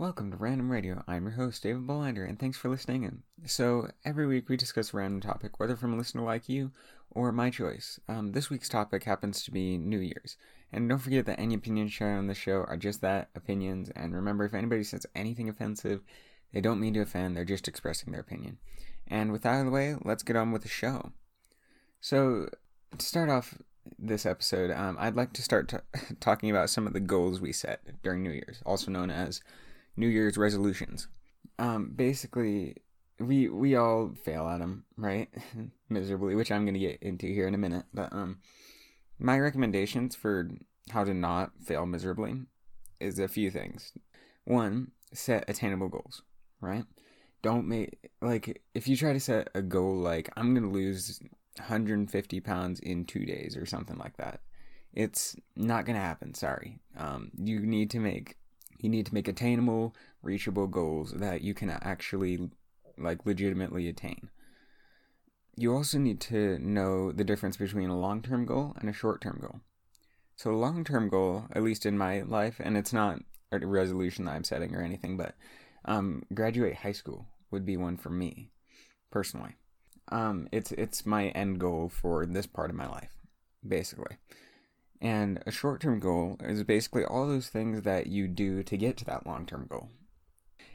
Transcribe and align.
Welcome 0.00 0.30
to 0.30 0.38
Random 0.38 0.72
Radio. 0.72 1.04
I'm 1.06 1.24
your 1.24 1.32
host, 1.32 1.62
David 1.62 1.86
Bolander, 1.86 2.26
and 2.26 2.38
thanks 2.38 2.56
for 2.56 2.70
listening 2.70 3.02
in. 3.02 3.22
So, 3.44 3.90
every 4.02 4.26
week 4.26 4.48
we 4.48 4.56
discuss 4.56 4.94
a 4.94 4.96
random 4.96 5.20
topic, 5.20 5.60
whether 5.60 5.76
from 5.76 5.92
a 5.92 5.96
listener 5.98 6.22
like 6.22 6.48
you 6.48 6.70
or 7.10 7.32
my 7.32 7.50
choice. 7.50 8.00
Um, 8.08 8.32
this 8.32 8.48
week's 8.48 8.70
topic 8.70 9.04
happens 9.04 9.42
to 9.42 9.50
be 9.50 9.76
New 9.76 9.98
Year's. 9.98 10.38
And 10.72 10.88
don't 10.88 11.00
forget 11.00 11.26
that 11.26 11.38
any 11.38 11.54
opinions 11.54 11.92
shared 11.92 12.16
on 12.16 12.28
the 12.28 12.34
show 12.34 12.64
are 12.66 12.78
just 12.78 13.02
that 13.02 13.28
opinions. 13.34 13.90
And 13.90 14.14
remember, 14.14 14.46
if 14.46 14.54
anybody 14.54 14.84
says 14.84 15.04
anything 15.14 15.50
offensive, 15.50 16.00
they 16.54 16.62
don't 16.62 16.80
mean 16.80 16.94
to 16.94 17.02
offend, 17.02 17.36
they're 17.36 17.44
just 17.44 17.68
expressing 17.68 18.10
their 18.10 18.22
opinion. 18.22 18.56
And 19.06 19.32
with 19.32 19.42
that 19.42 19.50
out 19.50 19.60
of 19.60 19.66
the 19.66 19.72
way, 19.72 19.96
let's 20.02 20.22
get 20.22 20.34
on 20.34 20.50
with 20.50 20.62
the 20.62 20.68
show. 20.68 21.12
So, 22.00 22.48
to 22.96 23.04
start 23.04 23.28
off 23.28 23.58
this 23.98 24.24
episode, 24.24 24.70
um, 24.70 24.96
I'd 24.98 25.16
like 25.16 25.34
to 25.34 25.42
start 25.42 25.68
t- 25.68 25.98
talking 26.20 26.48
about 26.48 26.70
some 26.70 26.86
of 26.86 26.94
the 26.94 27.00
goals 27.00 27.38
we 27.38 27.52
set 27.52 28.02
during 28.02 28.22
New 28.22 28.30
Year's, 28.30 28.62
also 28.64 28.90
known 28.90 29.10
as 29.10 29.42
New 30.00 30.08
Year's 30.08 30.38
resolutions. 30.38 31.06
Um, 31.58 31.92
basically, 31.94 32.76
we 33.20 33.48
we 33.48 33.76
all 33.76 34.12
fail 34.24 34.48
at 34.48 34.58
them, 34.58 34.84
right? 34.96 35.28
Miserably, 35.88 36.34
which 36.34 36.50
I'm 36.50 36.64
gonna 36.64 36.78
get 36.78 37.02
into 37.02 37.26
here 37.26 37.46
in 37.46 37.54
a 37.54 37.58
minute. 37.58 37.84
But 37.92 38.12
um, 38.12 38.38
my 39.18 39.38
recommendations 39.38 40.16
for 40.16 40.48
how 40.90 41.04
to 41.04 41.14
not 41.14 41.52
fail 41.62 41.86
miserably 41.86 42.42
is 42.98 43.18
a 43.18 43.28
few 43.28 43.50
things. 43.50 43.92
One, 44.44 44.92
set 45.12 45.44
attainable 45.48 45.88
goals, 45.88 46.22
right? 46.60 46.84
Don't 47.42 47.68
make 47.68 48.10
like 48.22 48.62
if 48.74 48.88
you 48.88 48.96
try 48.96 49.12
to 49.12 49.20
set 49.20 49.50
a 49.54 49.62
goal 49.62 49.96
like 49.96 50.30
I'm 50.36 50.54
gonna 50.54 50.70
lose 50.70 51.20
150 51.56 52.40
pounds 52.40 52.80
in 52.80 53.04
two 53.04 53.26
days 53.26 53.56
or 53.56 53.66
something 53.66 53.98
like 53.98 54.16
that. 54.16 54.40
It's 54.94 55.36
not 55.54 55.84
gonna 55.84 56.00
happen. 56.00 56.32
Sorry. 56.32 56.80
Um, 56.96 57.30
you 57.36 57.60
need 57.60 57.90
to 57.90 58.00
make 58.00 58.36
you 58.82 58.90
need 58.90 59.06
to 59.06 59.14
make 59.14 59.28
attainable, 59.28 59.94
reachable 60.22 60.66
goals 60.66 61.12
that 61.12 61.42
you 61.42 61.54
can 61.54 61.70
actually 61.70 62.50
like 62.98 63.24
legitimately 63.26 63.88
attain. 63.88 64.30
You 65.56 65.74
also 65.74 65.98
need 65.98 66.20
to 66.22 66.58
know 66.58 67.12
the 67.12 67.24
difference 67.24 67.56
between 67.56 67.90
a 67.90 67.98
long-term 67.98 68.46
goal 68.46 68.74
and 68.80 68.88
a 68.88 68.94
short-term 68.94 69.38
goal. 69.40 69.60
So 70.36 70.50
a 70.50 70.56
long-term 70.56 71.08
goal, 71.08 71.44
at 71.52 71.62
least 71.62 71.84
in 71.84 71.98
my 71.98 72.22
life, 72.22 72.60
and 72.60 72.76
it's 72.76 72.92
not 72.92 73.20
a 73.52 73.58
resolution 73.58 74.24
that 74.24 74.32
I'm 74.32 74.44
setting 74.44 74.74
or 74.74 74.82
anything, 74.82 75.16
but 75.16 75.34
um, 75.84 76.22
graduate 76.32 76.76
high 76.76 76.92
school 76.92 77.26
would 77.50 77.66
be 77.66 77.76
one 77.76 77.96
for 77.96 78.10
me, 78.10 78.52
personally. 79.10 79.56
Um, 80.08 80.48
it's 80.50 80.72
it's 80.72 81.06
my 81.06 81.28
end 81.28 81.60
goal 81.60 81.88
for 81.88 82.26
this 82.26 82.46
part 82.46 82.70
of 82.70 82.76
my 82.76 82.88
life, 82.88 83.12
basically. 83.66 84.16
And 85.00 85.42
a 85.46 85.50
short 85.50 85.80
term 85.80 85.98
goal 85.98 86.36
is 86.40 86.62
basically 86.62 87.04
all 87.04 87.26
those 87.26 87.48
things 87.48 87.82
that 87.82 88.06
you 88.08 88.28
do 88.28 88.62
to 88.62 88.76
get 88.76 88.96
to 88.98 89.04
that 89.06 89.26
long 89.26 89.46
term 89.46 89.66
goal. 89.68 89.88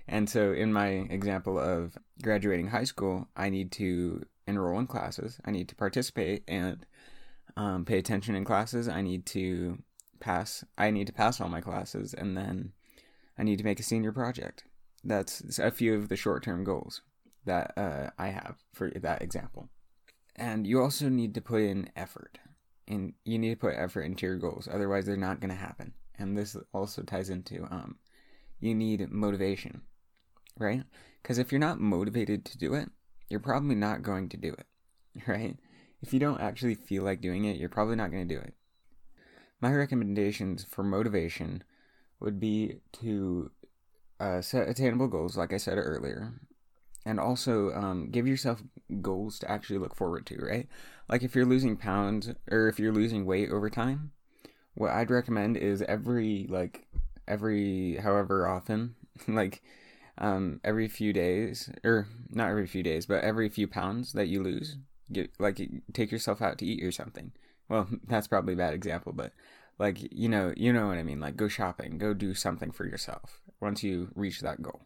And 0.07 0.29
so, 0.29 0.51
in 0.51 0.73
my 0.73 0.87
example 0.87 1.59
of 1.59 1.97
graduating 2.21 2.67
high 2.67 2.83
school, 2.83 3.27
I 3.35 3.49
need 3.49 3.71
to 3.73 4.25
enroll 4.47 4.79
in 4.79 4.87
classes, 4.87 5.39
I 5.45 5.51
need 5.51 5.67
to 5.69 5.75
participate 5.75 6.43
and 6.47 6.85
um, 7.57 7.85
pay 7.85 7.97
attention 7.97 8.35
in 8.35 8.45
classes, 8.45 8.87
I 8.87 9.01
need 9.01 9.25
to 9.27 9.79
pass, 10.19 10.63
I 10.77 10.91
need 10.91 11.07
to 11.07 11.13
pass 11.13 11.41
all 11.41 11.49
my 11.49 11.61
classes, 11.61 12.13
and 12.13 12.37
then 12.37 12.73
I 13.37 13.43
need 13.43 13.57
to 13.57 13.63
make 13.63 13.79
a 13.79 13.83
senior 13.83 14.11
project. 14.11 14.65
That's 15.03 15.59
a 15.59 15.71
few 15.71 15.95
of 15.95 16.09
the 16.09 16.15
short 16.15 16.43
term 16.43 16.63
goals 16.63 17.01
that 17.45 17.73
uh, 17.77 18.09
I 18.17 18.27
have 18.27 18.57
for 18.73 18.89
that 18.89 19.21
example. 19.21 19.69
And 20.35 20.67
you 20.67 20.81
also 20.81 21.09
need 21.09 21.33
to 21.35 21.41
put 21.41 21.61
in 21.61 21.89
effort 21.95 22.39
and 22.87 23.13
you 23.23 23.37
need 23.37 23.49
to 23.49 23.55
put 23.55 23.75
effort 23.75 24.01
into 24.01 24.25
your 24.25 24.37
goals 24.37 24.67
otherwise 24.71 25.05
they're 25.05 25.17
not 25.17 25.39
going 25.39 25.49
to 25.49 25.55
happen. 25.55 25.93
And 26.17 26.37
this 26.37 26.55
also 26.73 27.01
ties 27.01 27.29
into 27.29 27.63
um 27.71 27.97
you 28.59 28.73
need 28.73 29.09
motivation 29.11 29.81
right? 30.57 30.83
Because 31.21 31.37
if 31.37 31.51
you're 31.51 31.59
not 31.59 31.79
motivated 31.79 32.45
to 32.45 32.57
do 32.57 32.73
it 32.73 32.89
you're 33.29 33.39
probably 33.39 33.75
not 33.75 34.03
going 34.03 34.29
to 34.29 34.37
do 34.37 34.53
it 34.53 34.67
right? 35.27 35.57
If 36.01 36.13
you 36.13 36.19
don't 36.19 36.41
actually 36.41 36.75
feel 36.75 37.03
like 37.03 37.21
doing 37.21 37.45
it 37.45 37.57
you're 37.57 37.69
probably 37.69 37.95
not 37.95 38.11
going 38.11 38.27
to 38.27 38.35
do 38.35 38.39
it. 38.39 38.53
My 39.61 39.73
recommendations 39.73 40.63
for 40.63 40.83
motivation 40.83 41.63
would 42.19 42.39
be 42.39 42.81
to 43.01 43.51
uh, 44.19 44.41
set 44.41 44.69
attainable 44.69 45.07
goals 45.07 45.35
like 45.35 45.51
i 45.51 45.57
said 45.57 45.77
earlier 45.77 46.33
and 47.05 47.19
also 47.19 47.71
um, 47.73 48.09
give 48.11 48.27
yourself 48.27 48.63
goals 49.01 49.39
to 49.39 49.51
actually 49.51 49.77
look 49.77 49.95
forward 49.95 50.25
to 50.25 50.37
right? 50.37 50.67
Like 51.07 51.23
if 51.23 51.35
you're 51.35 51.45
losing 51.45 51.77
pounds 51.77 52.31
or 52.49 52.67
if 52.67 52.79
you're 52.79 52.91
losing 52.91 53.25
weight 53.25 53.51
over 53.51 53.69
time 53.69 54.11
what 54.75 54.91
i'd 54.91 55.09
recommend 55.09 55.57
is 55.57 55.81
every 55.83 56.45
like 56.49 56.85
every 57.27 57.95
however 57.95 58.47
often 58.47 58.95
like 59.27 59.63
um 60.17 60.61
every 60.63 60.87
few 60.87 61.11
days 61.11 61.69
or 61.83 62.07
not 62.29 62.49
every 62.49 62.67
few 62.67 62.83
days 62.83 63.05
but 63.05 63.23
every 63.23 63.49
few 63.49 63.67
pounds 63.67 64.13
that 64.13 64.27
you 64.27 64.43
lose 64.43 64.77
get 65.11 65.31
like 65.39 65.59
take 65.93 66.11
yourself 66.11 66.41
out 66.41 66.57
to 66.57 66.65
eat 66.65 66.83
or 66.83 66.91
something. 66.91 67.31
Well 67.69 67.87
that's 68.07 68.27
probably 68.27 68.53
a 68.53 68.57
bad 68.57 68.73
example 68.73 69.11
but 69.13 69.33
like 69.77 69.97
you 70.11 70.29
know 70.29 70.53
you 70.55 70.71
know 70.71 70.87
what 70.87 70.97
i 70.97 71.03
mean 71.03 71.19
like 71.19 71.35
go 71.35 71.47
shopping 71.49 71.97
go 71.97 72.13
do 72.13 72.33
something 72.33 72.71
for 72.71 72.85
yourself 72.85 73.41
once 73.59 73.83
you 73.83 74.09
reach 74.15 74.39
that 74.39 74.61
goal 74.61 74.81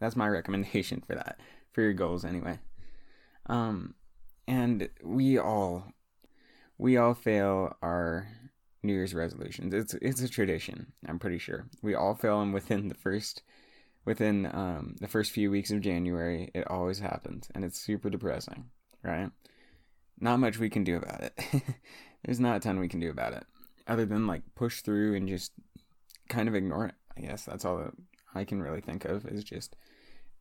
that's 0.00 0.16
my 0.16 0.28
recommendation 0.38 1.02
for 1.06 1.14
that 1.14 1.38
for 1.72 1.82
your 1.82 1.92
goals 1.92 2.24
anyway 2.24 2.58
um 3.46 3.94
and 4.48 4.88
we 5.04 5.38
all 5.38 5.92
we 6.78 6.96
all 6.96 7.14
fail 7.14 7.76
our 7.82 8.26
New 8.82 8.94
Year's 8.94 9.14
resolutions. 9.14 9.74
It's 9.74 9.94
it's 9.94 10.22
a 10.22 10.28
tradition. 10.28 10.92
I'm 11.06 11.18
pretty 11.18 11.38
sure 11.38 11.66
we 11.82 11.94
all 11.94 12.14
fail 12.14 12.40
them 12.40 12.52
within 12.52 12.88
the 12.88 12.94
first 12.94 13.42
within 14.04 14.46
um, 14.46 14.96
the 15.00 15.08
first 15.08 15.32
few 15.32 15.50
weeks 15.50 15.70
of 15.70 15.82
January. 15.82 16.50
It 16.54 16.66
always 16.70 16.98
happens, 16.98 17.48
and 17.54 17.64
it's 17.64 17.78
super 17.78 18.08
depressing, 18.08 18.70
right? 19.02 19.30
Not 20.18 20.40
much 20.40 20.58
we 20.58 20.70
can 20.70 20.84
do 20.84 20.96
about 20.96 21.22
it. 21.22 21.38
There's 22.24 22.40
not 22.40 22.56
a 22.56 22.60
ton 22.60 22.80
we 22.80 22.88
can 22.88 23.00
do 23.00 23.10
about 23.10 23.34
it, 23.34 23.44
other 23.86 24.06
than 24.06 24.26
like 24.26 24.42
push 24.54 24.80
through 24.80 25.14
and 25.14 25.28
just 25.28 25.52
kind 26.28 26.48
of 26.48 26.54
ignore 26.54 26.86
it. 26.86 26.94
I 27.16 27.20
guess 27.20 27.44
that's 27.44 27.64
all 27.64 27.78
that 27.78 27.92
I 28.34 28.44
can 28.44 28.62
really 28.62 28.80
think 28.80 29.04
of 29.04 29.26
is 29.26 29.44
just 29.44 29.76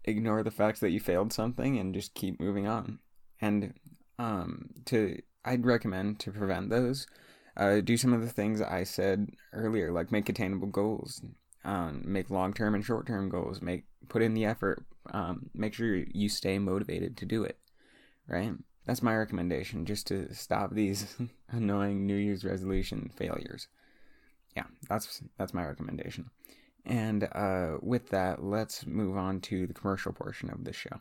ignore 0.06 0.44
the 0.44 0.52
fact 0.52 0.82
that 0.82 0.92
you 0.92 1.00
failed 1.00 1.34
something 1.34 1.78
and 1.78 1.94
just 1.94 2.14
keep 2.14 2.40
moving 2.40 2.68
on. 2.68 3.00
And 3.42 3.74
um, 4.18 4.70
to 4.86 5.22
I'd 5.46 5.66
recommend 5.66 6.20
to 6.20 6.32
prevent 6.32 6.70
those. 6.70 7.08
Uh, 7.58 7.82
do 7.82 7.98
some 7.98 8.14
of 8.14 8.22
the 8.22 8.30
things 8.30 8.62
I 8.62 8.84
said 8.84 9.32
earlier, 9.52 9.92
like 9.92 10.12
make 10.12 10.30
attainable 10.30 10.68
goals, 10.68 11.22
um, 11.66 12.04
make 12.06 12.30
long 12.30 12.54
term 12.54 12.76
and 12.76 12.86
short 12.86 13.06
term 13.08 13.30
goals, 13.30 13.62
make 13.62 13.86
put 14.08 14.22
in 14.22 14.34
the 14.34 14.46
effort, 14.46 14.86
um, 15.12 15.50
make 15.54 15.74
sure 15.74 15.96
you 15.96 16.30
stay 16.30 16.58
motivated 16.60 17.18
to 17.18 17.26
do 17.26 17.44
it. 17.44 17.58
Right, 18.28 18.54
that's 18.86 19.02
my 19.02 19.16
recommendation, 19.16 19.86
just 19.86 20.08
to 20.08 20.34
stop 20.34 20.74
these 20.74 21.16
annoying 21.50 22.06
New 22.06 22.16
Year's 22.16 22.46
resolution 22.46 23.12
failures. 23.18 23.68
Yeah, 24.56 24.66
that's 24.88 25.22
that's 25.38 25.54
my 25.54 25.66
recommendation. 25.66 26.30
And 26.86 27.30
uh, 27.32 27.78
with 27.82 28.10
that, 28.10 28.44
let's 28.44 28.86
move 28.86 29.18
on 29.18 29.42
to 29.42 29.68
the 29.68 29.74
commercial 29.74 30.14
portion 30.14 30.50
of 30.50 30.64
the 30.64 30.74
show. 30.74 31.00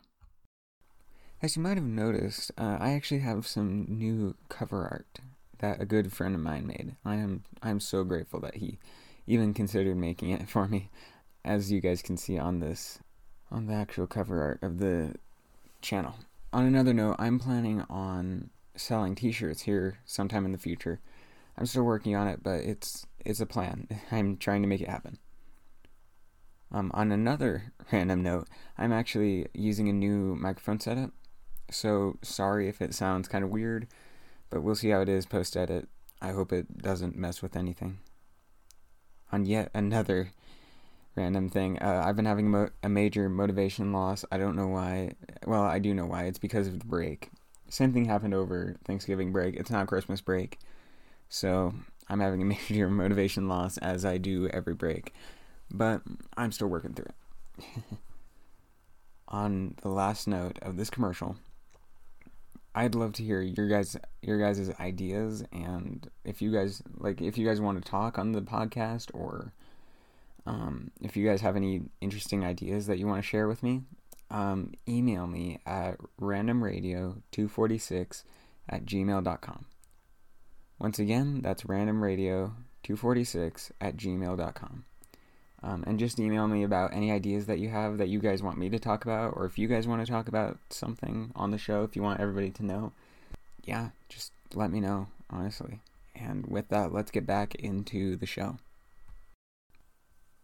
As 1.41 1.55
you 1.55 1.61
might 1.61 1.77
have 1.77 1.85
noticed, 1.85 2.51
uh, 2.57 2.77
I 2.79 2.91
actually 2.91 3.21
have 3.21 3.47
some 3.47 3.85
new 3.87 4.35
cover 4.49 4.81
art 4.83 5.19
that 5.59 5.81
a 5.81 5.85
good 5.85 6.11
friend 6.11 6.35
of 6.35 6.41
mine 6.41 6.67
made. 6.67 6.95
I 7.05 7.15
am 7.15 7.43
I'm 7.61 7.79
so 7.79 8.03
grateful 8.03 8.39
that 8.41 8.55
he 8.55 8.77
even 9.25 9.53
considered 9.53 9.95
making 9.95 10.31
it 10.31 10.49
for 10.49 10.67
me, 10.67 10.89
as 11.45 11.71
you 11.71 11.79
guys 11.79 12.01
can 12.01 12.17
see 12.17 12.37
on 12.37 12.59
this 12.59 12.99
on 13.51 13.67
the 13.67 13.73
actual 13.73 14.05
cover 14.05 14.41
art 14.41 14.59
of 14.61 14.79
the 14.79 15.15
channel. 15.81 16.15
On 16.51 16.65
another 16.65 16.93
note, 16.93 17.15
I'm 17.19 17.39
planning 17.39 17.83
on 17.89 18.49
selling 18.75 19.15
T-shirts 19.15 19.61
here 19.61 19.99
sometime 20.05 20.45
in 20.45 20.51
the 20.51 20.57
future. 20.57 20.99
I'm 21.57 21.65
still 21.65 21.83
working 21.83 22.15
on 22.15 22.27
it, 22.27 22.41
but 22.43 22.61
it's 22.61 23.05
it's 23.23 23.39
a 23.39 23.45
plan. 23.45 23.87
I'm 24.11 24.37
trying 24.37 24.61
to 24.61 24.67
make 24.67 24.81
it 24.81 24.89
happen. 24.89 25.19
Um, 26.71 26.91
on 26.93 27.11
another 27.11 27.73
random 27.91 28.21
note, 28.21 28.47
I'm 28.77 28.91
actually 28.91 29.47
using 29.53 29.89
a 29.89 29.93
new 29.93 30.35
microphone 30.35 30.79
setup 30.79 31.11
so 31.71 32.17
sorry 32.21 32.67
if 32.67 32.81
it 32.81 32.93
sounds 32.93 33.27
kind 33.27 33.43
of 33.43 33.49
weird, 33.49 33.87
but 34.49 34.61
we'll 34.61 34.75
see 34.75 34.89
how 34.89 35.01
it 35.01 35.09
is 35.09 35.25
post 35.25 35.55
edit. 35.55 35.87
I 36.21 36.31
hope 36.31 36.51
it 36.51 36.81
doesn't 36.81 37.15
mess 37.15 37.41
with 37.41 37.55
anything. 37.55 37.99
On 39.31 39.45
yet 39.45 39.69
another 39.73 40.31
random 41.15 41.49
thing, 41.49 41.79
uh, 41.79 42.03
I've 42.05 42.15
been 42.15 42.25
having 42.25 42.49
mo- 42.49 42.71
a 42.83 42.89
major 42.89 43.29
motivation 43.29 43.93
loss. 43.93 44.25
I 44.31 44.37
don't 44.37 44.55
know 44.55 44.67
why. 44.67 45.13
Well, 45.45 45.63
I 45.63 45.79
do 45.79 45.93
know 45.93 46.05
why. 46.05 46.25
It's 46.25 46.39
because 46.39 46.67
of 46.67 46.79
the 46.79 46.85
break. 46.85 47.29
Same 47.69 47.93
thing 47.93 48.05
happened 48.05 48.33
over 48.33 48.75
Thanksgiving 48.83 49.31
break. 49.31 49.55
It's 49.55 49.69
not 49.69 49.87
Christmas 49.87 50.21
break. 50.21 50.59
So 51.29 51.73
I'm 52.09 52.19
having 52.19 52.41
a 52.41 52.45
major 52.69 52.89
motivation 52.89 53.47
loss 53.47 53.77
as 53.77 54.03
I 54.03 54.17
do 54.17 54.47
every 54.49 54.73
break. 54.73 55.13
But 55.71 56.01
I'm 56.37 56.51
still 56.51 56.67
working 56.67 56.93
through 56.93 57.05
it. 57.05 57.15
On 59.27 59.75
the 59.81 59.89
last 59.89 60.27
note 60.27 60.57
of 60.61 60.77
this 60.77 60.89
commercial, 60.89 61.35
I'd 62.73 62.95
love 62.95 63.13
to 63.13 63.23
hear 63.23 63.41
your 63.41 63.67
guys 63.67 63.95
your 64.21 64.39
guys' 64.39 64.71
ideas 64.79 65.43
and 65.51 66.09
if 66.23 66.41
you 66.41 66.51
guys 66.51 66.81
like 66.97 67.21
if 67.21 67.37
you 67.37 67.45
guys 67.47 67.61
want 67.61 67.83
to 67.83 67.89
talk 67.89 68.17
on 68.17 68.31
the 68.31 68.41
podcast 68.41 69.11
or 69.13 69.53
Um, 70.45 70.91
if 71.01 71.15
you 71.17 71.27
guys 71.27 71.41
have 71.41 71.55
any 71.55 71.83
interesting 72.01 72.43
ideas 72.43 72.87
that 72.87 72.97
you 72.97 73.05
want 73.05 73.21
to 73.21 73.27
share 73.27 73.47
with 73.47 73.61
me, 73.61 73.83
um, 74.31 74.73
email 74.87 75.27
me 75.27 75.59
at 75.65 75.97
randomradio246 76.19 78.23
at 78.67 78.85
gmail.com. 78.85 79.65
Once 80.79 80.97
again, 80.99 81.41
that's 81.41 81.63
randomradio246 81.63 83.71
at 83.81 83.97
gmail.com. 83.97 84.85
Um, 85.61 85.83
and 85.85 85.99
just 85.99 86.19
email 86.19 86.47
me 86.47 86.63
about 86.63 86.93
any 86.93 87.11
ideas 87.11 87.45
that 87.47 87.59
you 87.59 87.69
have 87.69 87.97
that 87.97 88.07
you 88.07 88.19
guys 88.19 88.41
want 88.41 88.57
me 88.57 88.69
to 88.69 88.79
talk 88.79 89.03
about, 89.03 89.33
or 89.35 89.45
if 89.45 89.59
you 89.59 89.67
guys 89.67 89.87
want 89.87 90.05
to 90.05 90.11
talk 90.11 90.27
about 90.27 90.57
something 90.69 91.31
on 91.35 91.51
the 91.51 91.57
show, 91.57 91.83
if 91.83 91.95
you 91.95 92.01
want 92.01 92.21
everybody 92.21 92.49
to 92.51 92.65
know. 92.65 92.93
Yeah, 93.65 93.89
just 94.07 94.31
let 94.53 94.71
me 94.71 94.79
know, 94.79 95.07
honestly. 95.29 95.81
And 96.15 96.45
with 96.47 96.69
that, 96.69 96.93
let's 96.93 97.11
get 97.11 97.25
back 97.25 97.55
into 97.55 98.15
the 98.15 98.25
show. 98.25 98.57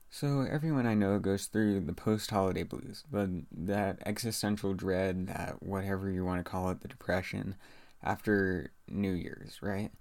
So, 0.09 0.47
everyone 0.49 0.85
I 0.85 0.93
know 0.93 1.19
goes 1.19 1.47
through 1.47 1.81
the 1.81 1.93
post 1.93 2.31
holiday 2.31 2.63
blues, 2.63 3.03
but 3.11 3.29
that 3.51 3.99
existential 4.05 4.73
dread, 4.73 5.27
that 5.27 5.61
whatever 5.61 6.09
you 6.09 6.23
want 6.23 6.39
to 6.39 6.49
call 6.49 6.69
it, 6.69 6.79
the 6.81 6.87
depression 6.87 7.55
after 8.01 8.71
New 8.87 9.11
Year's, 9.11 9.61
right? 9.61 9.91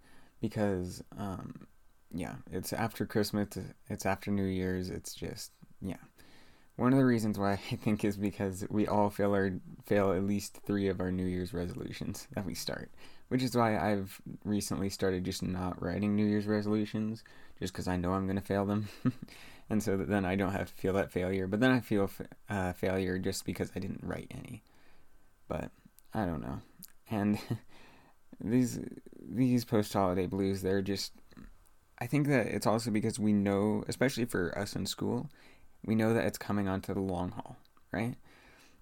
Because, 0.40 1.02
um, 1.18 1.66
yeah, 2.14 2.36
it's 2.50 2.72
after 2.72 3.04
Christmas, 3.06 3.58
it's 3.88 4.06
after 4.06 4.30
New 4.30 4.44
Year's, 4.44 4.88
it's 4.88 5.14
just, 5.14 5.50
yeah. 5.80 5.96
One 6.76 6.92
of 6.92 6.98
the 6.98 7.04
reasons 7.04 7.38
why 7.38 7.52
I 7.72 7.76
think 7.76 8.04
is 8.04 8.16
because 8.16 8.64
we 8.70 8.86
all 8.86 9.10
fail 9.10 9.34
our 9.34 9.52
fail 9.84 10.12
at 10.12 10.24
least 10.24 10.60
three 10.66 10.88
of 10.88 11.00
our 11.00 11.12
New 11.12 11.26
Year's 11.26 11.52
resolutions 11.52 12.26
that 12.34 12.46
we 12.46 12.54
start, 12.54 12.90
which 13.28 13.42
is 13.42 13.56
why 13.56 13.76
I've 13.78 14.20
recently 14.44 14.88
started 14.88 15.24
just 15.24 15.42
not 15.42 15.80
writing 15.82 16.14
New 16.14 16.26
Year's 16.26 16.46
resolutions, 16.46 17.22
just 17.58 17.72
because 17.72 17.88
I 17.88 17.96
know 17.96 18.12
I'm 18.12 18.26
gonna 18.26 18.40
fail 18.40 18.64
them. 18.64 18.88
and 19.70 19.82
so 19.82 19.96
that 19.96 20.08
then 20.08 20.24
I 20.24 20.36
don't 20.36 20.52
have 20.52 20.68
to 20.68 20.74
feel 20.74 20.92
that 20.94 21.12
failure. 21.12 21.46
But 21.46 21.60
then 21.60 21.70
I 21.70 21.80
feel 21.80 22.10
uh, 22.48 22.72
failure 22.72 23.18
just 23.18 23.44
because 23.44 23.70
I 23.74 23.78
didn't 23.78 24.02
write 24.02 24.30
any. 24.30 24.62
But 25.48 25.70
I 26.12 26.24
don't 26.26 26.42
know. 26.42 26.60
And 27.10 27.38
these 28.40 28.80
these 29.20 29.64
post 29.64 29.92
holiday 29.92 30.26
blues, 30.26 30.62
they're 30.62 30.82
just. 30.82 31.12
I 32.04 32.06
think 32.06 32.28
that 32.28 32.48
it's 32.48 32.66
also 32.66 32.90
because 32.90 33.18
we 33.18 33.32
know, 33.32 33.82
especially 33.88 34.26
for 34.26 34.56
us 34.58 34.76
in 34.76 34.84
school, 34.84 35.30
we 35.86 35.94
know 35.94 36.12
that 36.12 36.26
it's 36.26 36.36
coming 36.36 36.68
onto 36.68 36.92
the 36.92 37.00
long 37.00 37.30
haul, 37.30 37.56
right? 37.92 38.16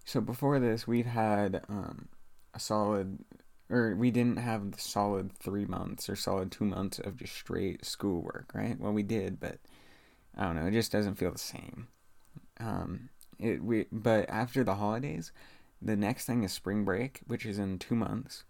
So 0.04 0.20
before 0.20 0.58
this, 0.58 0.88
we've 0.88 1.06
had 1.06 1.62
um, 1.68 2.08
a 2.52 2.58
solid, 2.58 3.20
or 3.70 3.94
we 3.94 4.10
didn't 4.10 4.38
have 4.38 4.72
the 4.72 4.80
solid 4.80 5.32
three 5.38 5.66
months 5.66 6.10
or 6.10 6.16
solid 6.16 6.50
two 6.50 6.64
months 6.64 6.98
of 6.98 7.16
just 7.16 7.34
straight 7.34 7.84
schoolwork, 7.84 8.50
right? 8.56 8.76
Well, 8.80 8.92
we 8.92 9.04
did, 9.04 9.38
but 9.38 9.60
I 10.36 10.46
don't 10.46 10.56
know. 10.56 10.66
It 10.66 10.72
just 10.72 10.90
doesn't 10.90 11.14
feel 11.14 11.30
the 11.30 11.38
same. 11.38 11.86
Um, 12.58 13.08
it 13.38 13.62
we 13.62 13.86
but 13.92 14.28
after 14.28 14.64
the 14.64 14.74
holidays, 14.74 15.30
the 15.80 15.94
next 15.94 16.24
thing 16.24 16.42
is 16.42 16.52
spring 16.52 16.84
break, 16.84 17.20
which 17.28 17.46
is 17.46 17.60
in 17.60 17.78
two 17.78 17.94
months, 17.94 18.42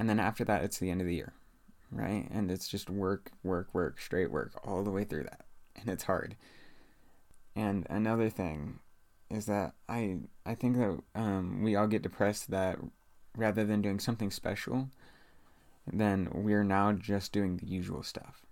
and 0.00 0.08
then 0.08 0.18
after 0.18 0.44
that, 0.46 0.64
it's 0.64 0.78
the 0.80 0.90
end 0.90 1.00
of 1.00 1.06
the 1.06 1.14
year, 1.14 1.32
right? 1.90 2.28
And 2.30 2.50
it's 2.50 2.68
just 2.68 2.90
work, 2.90 3.30
work, 3.42 3.68
work, 3.72 4.00
straight 4.00 4.30
work 4.30 4.52
all 4.64 4.82
the 4.82 4.90
way 4.90 5.04
through 5.04 5.24
that, 5.24 5.44
and 5.76 5.88
it's 5.88 6.04
hard. 6.04 6.36
And 7.56 7.86
another 7.90 8.30
thing 8.30 8.80
is 9.28 9.46
that 9.46 9.74
I 9.88 10.20
I 10.46 10.54
think 10.54 10.76
that 10.76 10.98
um, 11.14 11.62
we 11.62 11.76
all 11.76 11.86
get 11.86 12.02
depressed 12.02 12.50
that 12.50 12.78
rather 13.36 13.64
than 13.64 13.82
doing 13.82 14.00
something 14.00 14.30
special, 14.30 14.88
then 15.86 16.28
we're 16.32 16.64
now 16.64 16.92
just 16.92 17.32
doing 17.32 17.56
the 17.56 17.66
usual 17.66 18.02
stuff 18.02 18.44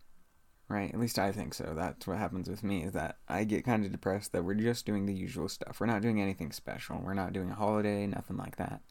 right? 0.69 0.93
At 0.93 1.00
least 1.00 1.19
I 1.19 1.32
think 1.32 1.55
so. 1.55 1.73
That's 1.75 2.06
what 2.06 2.19
happens 2.19 2.49
with 2.49 2.62
me 2.62 2.85
is 2.85 2.93
that 2.93 3.17
I 3.29 3.44
get 3.44 3.64
kind 3.64 3.85
of 3.85 3.93
depressed 3.93 4.32
that 4.32 4.44
we're 4.44 4.55
just 4.55 4.85
doing 4.85 5.06
the 5.06 5.14
usual 5.14 5.49
stuff. 5.49 5.81
We're 5.81 5.87
not 5.87 6.02
doing 6.02 6.20
anything 6.20 6.52
special. 6.52 7.00
We're 7.02 7.14
not 7.14 7.32
doing 7.32 7.50
a 7.50 7.55
holiday, 7.55 8.06
nothing 8.06 8.37
like 8.37 8.56
that. 8.56 8.82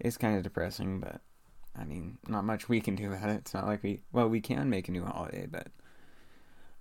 It's 0.00 0.16
kind 0.16 0.36
of 0.36 0.42
depressing, 0.42 1.00
but 1.00 1.20
I 1.78 1.84
mean, 1.84 2.18
not 2.28 2.44
much 2.44 2.68
we 2.68 2.80
can 2.80 2.96
do 2.96 3.12
about 3.12 3.30
it. 3.30 3.36
It's 3.36 3.54
not 3.54 3.66
like 3.66 3.82
we 3.82 4.02
well, 4.12 4.28
we 4.28 4.40
can 4.40 4.68
make 4.70 4.88
a 4.88 4.92
new 4.92 5.04
holiday, 5.04 5.46
but 5.50 5.68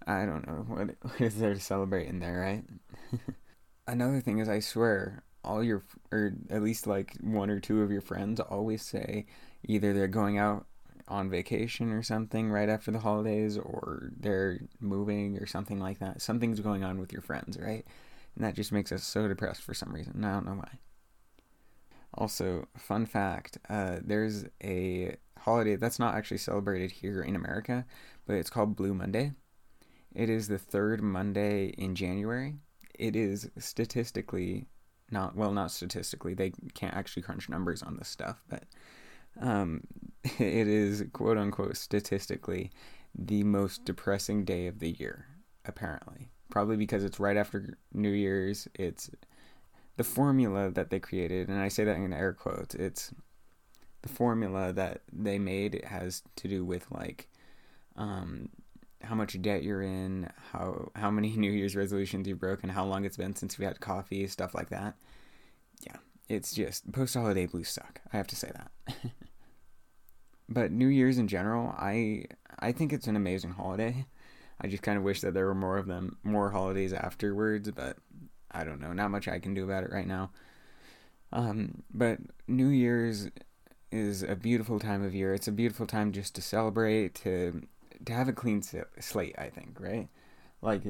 I 0.06 0.26
don't 0.26 0.48
know 0.48 0.66
what, 0.68 0.96
what 1.02 1.22
is 1.22 1.38
there 1.38 1.54
to 1.54 1.60
celebrate 1.60 2.08
in 2.08 2.20
there, 2.20 2.40
right? 2.40 2.64
Another 3.88 4.22
thing 4.22 4.40
is, 4.40 4.50
I 4.50 4.60
swear, 4.60 5.24
all 5.44 5.64
your 5.64 5.84
or 6.12 6.34
at 6.50 6.62
least 6.62 6.88
like 6.88 7.18
one 7.22 7.50
or 7.50 7.60
two 7.60 7.82
of 7.82 7.92
your 7.92 8.02
friends 8.02 8.40
always 8.40 8.82
say 8.84 9.26
either 9.66 9.94
they're 9.94 10.08
going 10.08 10.38
out 10.38 10.66
on 11.08 11.30
vacation 11.30 11.92
or 11.92 12.04
something 12.04 12.50
right 12.50 12.70
after 12.70 12.92
the 12.92 13.00
holidays 13.00 13.58
or 13.58 14.12
they're 14.18 14.62
moving 14.80 15.38
or 15.38 15.46
something 15.46 15.80
like 15.80 16.00
that. 16.00 16.22
Something's 16.22 16.60
going 16.60 16.84
on 16.84 17.00
with 17.00 17.12
your 17.12 17.22
friends, 17.22 17.58
right? 17.60 17.86
And 18.36 18.46
that 18.46 18.56
just 18.56 18.72
makes 18.72 18.92
us 18.92 19.04
so 19.04 19.28
depressed 19.28 19.62
for 19.62 19.74
some 19.74 19.94
reason. 19.94 20.24
I 20.24 20.32
don't 20.32 20.46
know 20.46 20.54
why. 20.54 20.80
Also, 22.13 22.68
fun 22.78 23.06
fact 23.06 23.58
uh, 23.69 23.98
there's 24.04 24.46
a 24.63 25.16
holiday 25.40 25.75
that's 25.75 26.00
not 26.00 26.16
actually 26.16 26.38
celebrated 26.38 26.92
here 26.92 27.22
in 27.22 27.36
America, 27.36 27.86
but 28.25 28.36
it's 28.36 28.50
called 28.50 28.75
Blue 28.75 28.94
Monday. 28.94 29.31
It 30.13 30.30
is 30.30 30.48
the 30.48 30.58
third 30.58 31.02
Monday 31.02 31.68
in 31.78 31.96
January. 31.96 32.56
It 33.00 33.16
is 33.16 33.50
statistically 33.58 34.68
not, 35.10 35.36
well, 35.36 35.52
not 35.52 35.72
statistically, 35.72 36.34
they 36.34 36.54
can't 36.74 36.96
actually 36.96 37.24
crunch 37.24 37.50
numbers 37.50 37.84
on 37.84 37.98
this 37.98 38.08
stuff, 38.08 38.44
but 38.50 38.63
um, 39.42 39.81
it 40.24 40.68
is 40.68 41.04
quote 41.13 41.38
unquote 41.38 41.78
statistically 41.78 42.72
the 43.13 43.44
most 43.44 43.86
depressing 43.86 44.46
day 44.46 44.68
of 44.68 44.80
the 44.80 44.92
year, 44.92 45.25
apparently. 45.66 46.30
Probably 46.50 46.78
because 46.78 47.04
it's 47.04 47.19
right 47.19 47.38
after 47.38 47.78
New 47.94 48.12
Year's. 48.12 48.68
It's 48.75 49.10
the 49.98 50.04
formula 50.04 50.72
that 50.72 50.90
they 50.90 51.00
created, 51.00 51.50
and 51.50 51.60
I 51.60 51.68
say 51.68 51.84
that 51.84 51.98
in 51.98 52.14
air 52.14 52.34
quotes. 52.34 52.76
It's 52.76 53.14
the 54.02 54.10
formula 54.10 54.74
that 54.74 55.02
they 55.12 55.38
made 55.38 55.76
it 55.76 55.86
has 55.86 56.24
to 56.38 56.48
do 56.48 56.66
with 56.66 56.90
like 56.92 57.28
um, 57.96 58.50
how 59.04 59.16
much 59.16 59.40
debt 59.42 59.64
you're 59.64 59.82
in, 59.82 60.30
how 60.52 60.92
how 60.96 61.12
many 61.12 61.30
New 61.38 61.52
Year's 61.52 61.76
resolutions 61.76 62.28
you've 62.28 62.40
broken, 62.40 62.70
how 62.70 62.86
long 62.86 63.06
it's 63.06 63.18
been 63.18 63.36
since 63.36 63.58
we 63.58 63.66
had 63.66 63.80
coffee, 63.80 64.28
stuff 64.28 64.54
like 64.54 64.70
that. 64.70 64.96
Yeah, 65.86 65.98
it's 66.28 66.54
just 66.54 66.92
post 66.92 67.14
holiday 67.14 67.46
blues 67.46 67.70
suck. 67.70 68.02
I 68.12 68.18
have 68.18 68.28
to 68.28 68.36
say 68.36 68.52
that. 68.54 68.96
but 70.50 70.72
New 70.72 70.88
Year's 70.88 71.18
in 71.18 71.28
general, 71.28 71.76
I 71.78 72.26
I 72.60 72.72
think 72.72 72.94
it's 72.94 73.08
an 73.08 73.16
amazing 73.16 73.52
holiday. 73.52 74.06
I 74.60 74.68
just 74.68 74.84
kind 74.84 74.98
of 74.98 75.04
wish 75.04 75.22
that 75.22 75.34
there 75.34 75.48
were 75.48 75.56
more 75.56 75.78
of 75.78 75.88
them, 75.88 76.18
more 76.24 76.52
holidays 76.52 76.94
afterwards, 76.94 77.72
but 77.72 77.98
I 78.51 78.63
don't 78.63 78.81
know. 78.81 78.94
Not 78.94 79.12
much 79.12 79.27
I 79.27 79.39
can 79.39 79.53
do 79.53 79.63
about 79.63 79.84
it 79.84 79.91
right 79.91 80.08
now. 80.08 80.31
Um, 81.34 81.84
but 81.93 82.20
New 82.48 82.67
Year's 82.67 83.29
is 83.91 84.24
a 84.24 84.36
beautiful 84.36 84.79
time 84.79 85.03
of 85.03 85.15
year. 85.15 85.34
It's 85.34 85.48
a 85.48 85.51
beautiful 85.51 85.88
time 85.88 86.12
just 86.12 86.36
to 86.36 86.41
celebrate, 86.41 87.15
to 87.15 87.67
to 88.05 88.13
have 88.13 88.27
a 88.27 88.34
clean 88.34 88.62
slate. 88.62 89.36
I 89.38 89.50
think, 89.50 89.79
right? 89.79 90.08
Like, 90.62 90.84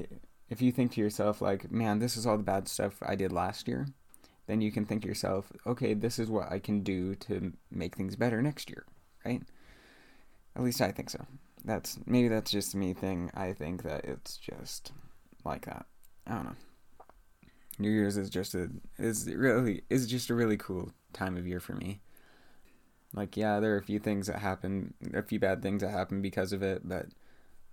if 0.50 0.62
you 0.62 0.72
think 0.72 0.94
to 0.94 1.01
yourself, 1.01 1.41
like, 1.41 1.72
man, 1.72 2.00
this 2.00 2.18
is 2.18 2.25
all 2.25 2.38
the 2.38 2.44
bad 2.44 2.68
stuff 2.68 2.96
I 3.01 3.15
did 3.15 3.32
last 3.32 3.68
year 3.68 3.88
then 4.51 4.60
you 4.60 4.70
can 4.70 4.86
think 4.86 5.03
to 5.03 5.08
yourself, 5.08 5.51
okay, 5.65 5.94
this 5.94 6.20
is 6.20 6.30
what 6.30 6.51
I 6.51 6.60
can 6.60 6.82
do 6.82 7.15
to 7.15 7.53
make 7.70 7.96
things 7.96 8.18
better 8.18 8.41
next 8.41 8.70
year, 8.70 8.86
right? 9.25 9.41
At 10.58 10.63
least 10.63 10.82
I 10.82 10.91
think 10.91 11.10
so. 11.10 11.25
That's 11.63 11.98
maybe 12.06 12.27
that's 12.27 12.51
just 12.51 12.75
me 12.75 12.94
thing. 12.94 13.32
I 13.34 13.53
think 13.53 13.84
that 13.84 14.03
it's 14.03 14.36
just 14.36 14.91
like 15.46 15.65
that. 15.65 15.86
I 16.27 16.34
don't 16.34 16.44
know. 16.44 16.56
New 17.82 17.92
Year's 17.92 18.18
is 18.18 18.30
just 18.30 18.56
a 18.56 18.70
is 18.98 19.28
really 19.28 19.84
is 19.90 20.08
just 20.08 20.30
a 20.30 20.36
really 20.36 20.58
cool 20.58 20.92
time 21.14 21.38
of 21.38 21.48
year 21.48 21.60
for 21.60 21.74
me. 21.74 22.02
Like 23.14 23.36
yeah, 23.36 23.60
there 23.60 23.74
are 23.74 23.80
a 23.80 23.84
few 23.84 24.00
things 24.00 24.28
that 24.28 24.40
happen, 24.40 24.94
a 25.14 25.24
few 25.24 25.40
bad 25.40 25.62
things 25.62 25.82
that 25.82 25.92
happen 25.92 26.22
because 26.22 26.54
of 26.54 26.64
it, 26.64 26.88
but 26.88 27.08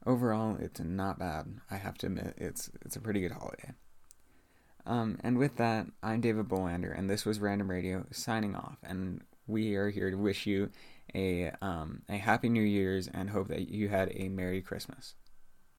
overall 0.06 0.56
it's 0.58 0.80
not 0.80 1.18
bad. 1.18 1.60
I 1.70 1.76
have 1.76 1.98
to 1.98 2.06
admit 2.06 2.34
it's 2.36 2.70
it's 2.84 2.96
a 2.96 3.00
pretty 3.00 3.20
good 3.20 3.32
holiday. 3.32 3.74
Um, 4.86 5.18
and 5.22 5.36
with 5.36 5.56
that, 5.56 5.86
I'm 6.02 6.22
David 6.22 6.48
Bolander, 6.48 6.96
and 6.96 7.10
this 7.10 7.26
was 7.26 7.40
Random 7.40 7.70
Radio 7.70 8.06
signing 8.10 8.56
off. 8.56 8.78
And 8.82 9.20
we 9.46 9.74
are 9.74 9.90
here 9.90 10.10
to 10.10 10.16
wish 10.16 10.46
you 10.46 10.70
a 11.14 11.52
um, 11.60 12.02
a 12.08 12.16
happy 12.16 12.48
New 12.48 12.62
Year's 12.62 13.08
and 13.08 13.30
hope 13.30 13.48
that 13.48 13.68
you 13.68 13.88
had 13.88 14.10
a 14.14 14.28
Merry 14.28 14.62
Christmas. 14.62 15.14